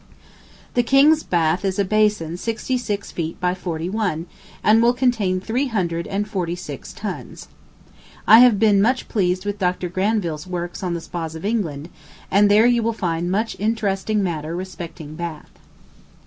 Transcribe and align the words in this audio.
The 0.73 0.81
King's 0.81 1.21
Bath 1.21 1.63
is 1.63 1.77
a 1.77 1.85
basin 1.85 2.35
sixty 2.35 2.75
six 2.75 3.11
feet 3.11 3.39
by 3.39 3.53
forty 3.53 3.87
one, 3.87 4.25
and 4.63 4.81
will 4.81 4.95
contain 4.95 5.39
three 5.39 5.67
hundred 5.67 6.07
and 6.07 6.27
forty 6.27 6.55
six 6.55 6.91
tuns. 6.91 7.49
I 8.25 8.39
have 8.39 8.57
been 8.57 8.81
much 8.81 9.07
pleased 9.07 9.45
with 9.45 9.59
Dr. 9.59 9.89
Granville's 9.89 10.47
works 10.47 10.81
on 10.81 10.95
the 10.95 11.01
Spas 11.01 11.35
of 11.35 11.45
England, 11.45 11.89
and 12.31 12.49
there 12.49 12.65
you 12.65 12.81
will 12.81 12.93
find 12.93 13.29
much 13.29 13.55
interesting 13.59 14.23
matter 14.23 14.55
respecting 14.55 15.13
Bath. 15.13 15.51